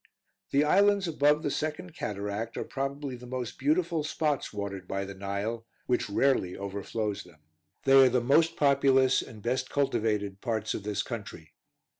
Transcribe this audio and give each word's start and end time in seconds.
The 0.49 0.63
islands 0.63 1.07
above 1.07 1.43
the 1.43 1.51
Second 1.51 1.93
Cataract 1.93 2.57
are 2.57 2.63
probably 2.63 3.15
the 3.15 3.27
most 3.27 3.59
beautiful 3.59 4.03
spots 4.03 4.51
watered 4.51 4.87
by 4.87 5.05
the 5.05 5.13
Nile, 5.13 5.67
which 5.85 6.09
rarely 6.09 6.57
over 6.57 6.81
flows 6.81 7.21
them. 7.21 7.41
They 7.83 7.93
are 8.07 8.09
the 8.09 8.19
most 8.19 8.55
populous 8.55 9.21
and 9.21 9.43
best 9.43 9.69
cultivated 9.69 10.41
parts 10.41 10.73
of 10.73 10.81
this 10.81 11.03
country. 11.03 11.53